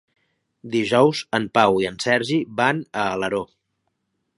Dijous 0.75 1.21
en 1.39 1.47
Pau 1.59 1.79
i 1.83 1.87
en 1.91 2.03
Sergi 2.07 2.43
van 2.63 2.81
a 3.05 3.09
Alaró. 3.13 3.45